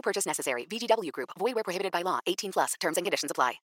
[0.00, 0.64] No purchase necessary.
[0.64, 1.28] VGW Group.
[1.38, 2.18] Void where prohibited by law.
[2.26, 2.74] 18 plus.
[2.80, 3.60] Terms and conditions apply.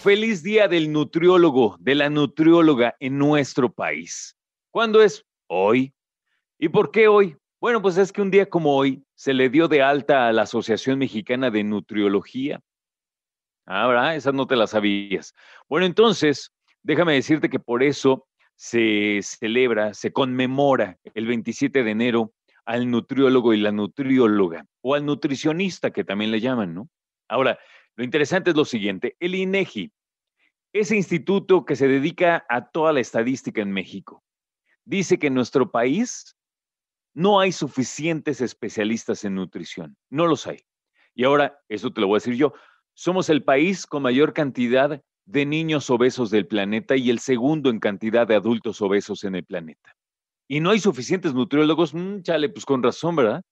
[0.02, 4.36] Feliz día del nutriólogo, de la nutrióloga en nuestro país.
[4.72, 5.24] ¿Cuándo es?
[5.48, 5.94] Hoy.
[6.58, 7.38] ¿Y por qué hoy?
[7.60, 10.44] Bueno, pues es que un día como hoy se le dio de alta a la
[10.44, 12.62] Asociación Mexicana de Nutriología.
[13.66, 14.16] Ah, ¿verdad?
[14.16, 15.34] Esas no te las sabías.
[15.68, 16.54] Bueno, entonces,
[16.86, 23.54] déjame decirte que por eso se celebra, se conmemora el 27 de enero al nutriólogo
[23.54, 26.90] y la nutrióloga, o al nutricionista que también le llaman, ¿no?
[27.28, 27.60] Ahora,
[27.96, 29.92] lo interesante es lo siguiente, el INEGI,
[30.74, 34.24] ese instituto que se dedica a toda la estadística en México,
[34.84, 36.38] dice que en nuestro país
[37.14, 40.60] no hay suficientes especialistas en nutrición, no los hay.
[41.16, 42.54] Y ahora, eso te lo voy a decir yo,
[42.94, 47.80] somos el país con mayor cantidad de niños obesos del planeta y el segundo en
[47.80, 49.96] cantidad de adultos obesos en el planeta.
[50.48, 53.44] Y no hay suficientes nutriólogos, mm, chale, pues con razón, ¿verdad?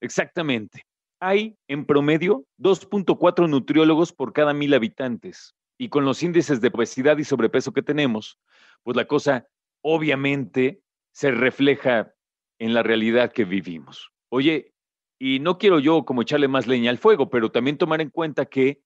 [0.00, 0.84] Exactamente.
[1.20, 5.54] Hay en promedio 2.4 nutriólogos por cada mil habitantes.
[5.76, 8.38] Y con los índices de obesidad y sobrepeso que tenemos,
[8.82, 9.46] pues la cosa
[9.82, 10.80] obviamente
[11.12, 12.12] se refleja
[12.60, 14.10] en la realidad que vivimos.
[14.28, 14.72] Oye,
[15.20, 18.46] y no quiero yo como echarle más leña al fuego, pero también tomar en cuenta
[18.46, 18.80] que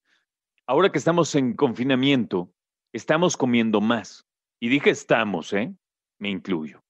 [0.72, 2.50] ahora que estamos en confinamiento,
[2.94, 4.26] estamos comiendo más.
[4.58, 5.70] Y dije estamos, ¿eh?
[6.18, 6.82] Me incluyo.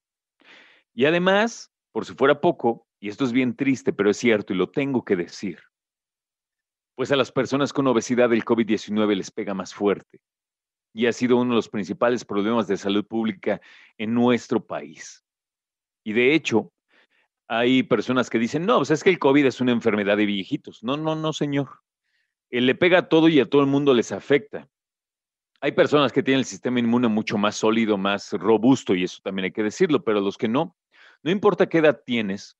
[0.94, 4.56] Y además, por si fuera poco, y esto es bien triste, pero es cierto y
[4.56, 5.58] lo tengo que decir,
[6.94, 10.20] pues a las personas con obesidad el COVID-19 les pega más fuerte
[10.94, 13.60] y ha sido uno de los principales problemas de salud pública
[13.98, 15.24] en nuestro país.
[16.04, 16.72] Y de hecho,
[17.48, 20.84] hay personas que dicen, no, pues es que el COVID es una enfermedad de viejitos.
[20.84, 21.81] No, no, no, señor.
[22.52, 24.68] Él le pega a todo y a todo el mundo les afecta.
[25.62, 29.46] Hay personas que tienen el sistema inmune mucho más sólido, más robusto, y eso también
[29.46, 30.76] hay que decirlo, pero los que no,
[31.22, 32.58] no importa qué edad tienes,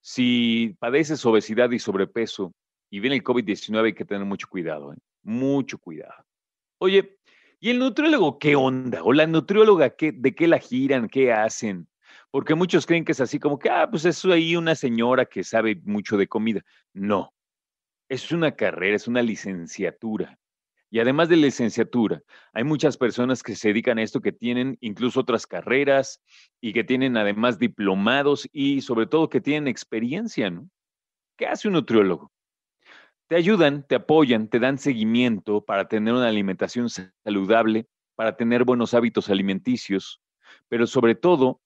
[0.00, 2.54] si padeces obesidad y sobrepeso
[2.88, 4.98] y viene el COVID-19, hay que tener mucho cuidado, ¿eh?
[5.24, 6.24] mucho cuidado.
[6.78, 7.18] Oye,
[7.58, 9.02] ¿y el nutriólogo qué onda?
[9.02, 11.08] ¿O la nutrióloga de qué la giran?
[11.08, 11.88] ¿Qué hacen?
[12.30, 15.42] Porque muchos creen que es así como que, ah, pues es ahí una señora que
[15.42, 16.60] sabe mucho de comida.
[16.92, 17.32] No,
[18.12, 20.38] es una carrera, es una licenciatura.
[20.90, 25.20] Y además de licenciatura, hay muchas personas que se dedican a esto, que tienen incluso
[25.20, 26.20] otras carreras
[26.60, 30.68] y que tienen además diplomados y sobre todo que tienen experiencia, ¿no?
[31.38, 32.30] ¿Qué hace un nutriólogo?
[33.28, 38.92] Te ayudan, te apoyan, te dan seguimiento para tener una alimentación saludable, para tener buenos
[38.92, 40.20] hábitos alimenticios,
[40.68, 41.62] pero sobre todo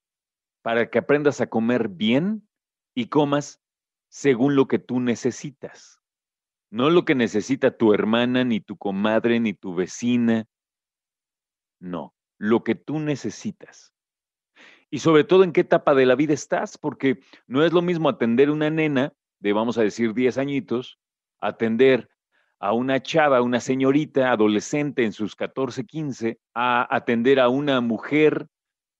[0.63, 2.49] para que aprendas a comer bien
[2.95, 3.61] y comas
[4.09, 6.01] según lo que tú necesitas.
[6.71, 10.47] No lo que necesita tu hermana, ni tu comadre, ni tu vecina.
[11.81, 13.95] No, lo que tú necesitas.
[14.91, 18.09] Y sobre todo en qué etapa de la vida estás, porque no es lo mismo
[18.09, 20.99] atender una nena de, vamos a decir, 10 añitos,
[21.41, 22.09] atender
[22.59, 28.47] a una chava, una señorita adolescente en sus 14, 15, a atender a una mujer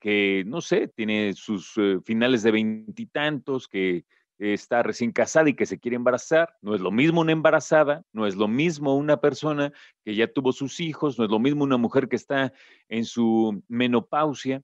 [0.01, 4.05] que, no sé, tiene sus eh, finales de veintitantos, que
[4.39, 6.57] está recién casada y que se quiere embarazar.
[6.61, 9.73] No es lo mismo una embarazada, no es lo mismo una persona
[10.05, 12.53] que ya tuvo sus hijos, no es lo mismo una mujer que está
[12.89, 14.63] en su menopausia.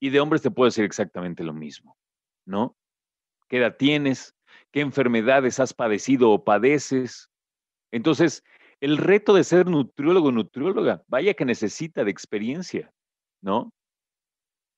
[0.00, 1.96] Y de hombres te puedo decir exactamente lo mismo,
[2.44, 2.76] ¿no?
[3.48, 4.36] ¿Qué edad tienes?
[4.70, 7.30] ¿Qué enfermedades has padecido o padeces?
[7.90, 8.44] Entonces,
[8.80, 12.92] el reto de ser nutriólogo o nutrióloga, vaya que necesita de experiencia,
[13.40, 13.72] ¿no?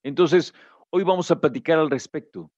[0.02, 0.54] Entonces,
[0.90, 2.50] hoy vamos a platicar al respecto.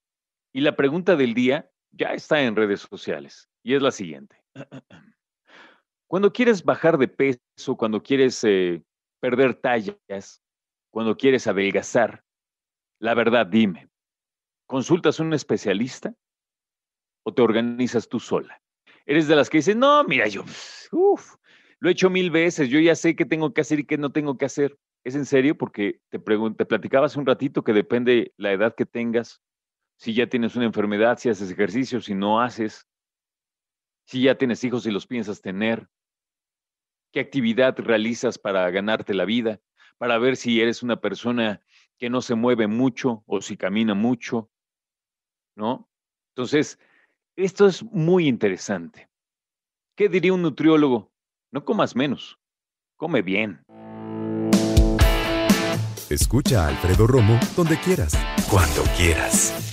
[0.53, 4.37] Y la pregunta del día ya está en redes sociales y es la siguiente.
[6.07, 8.83] Cuando quieres bajar de peso, cuando quieres eh,
[9.19, 10.43] perder tallas,
[10.91, 12.23] cuando quieres adelgazar,
[12.99, 13.89] la verdad dime,
[14.67, 16.15] ¿consultas a un especialista
[17.25, 18.61] o te organizas tú sola?
[19.07, 20.45] Eres de las que dicen, no, mira, yo,
[21.83, 24.13] lo he hecho mil veces, yo ya sé qué tengo que hacer y qué no
[24.13, 24.79] tengo que hacer.
[25.05, 25.57] ¿Es en serio?
[25.57, 29.41] Porque te, te platicaba hace un ratito que depende la edad que tengas,
[30.03, 32.89] si ya tienes una enfermedad, si haces ejercicio, si no haces,
[34.05, 35.89] si ya tienes hijos y los piensas tener,
[37.13, 39.61] qué actividad realizas para ganarte la vida,
[39.99, 41.63] para ver si eres una persona
[41.99, 44.51] que no se mueve mucho o si camina mucho,
[45.55, 45.89] ¿no?
[46.35, 46.81] Entonces,
[47.37, 49.09] esto es muy interesante.
[49.95, 51.13] ¿Qué diría un nutriólogo?
[51.53, 52.41] No comas menos,
[52.97, 53.63] come bien.
[56.11, 58.19] Escucha a Alfredo Romo donde quieras,
[58.51, 59.72] cuando quieras.